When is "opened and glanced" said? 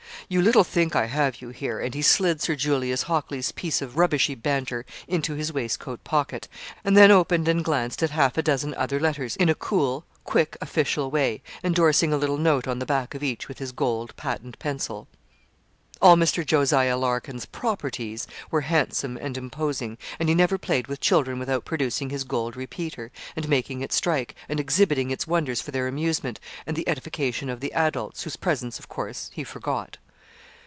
7.11-8.01